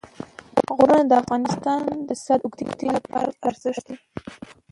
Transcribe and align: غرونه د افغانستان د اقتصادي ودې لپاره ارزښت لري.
غرونه 0.77 1.03
د 1.07 1.11
افغانستان 1.23 1.79
د 2.07 2.09
اقتصادي 2.13 2.45
ودې 2.71 2.89
لپاره 2.97 3.29
ارزښت 3.47 3.83
لري. 3.89 4.03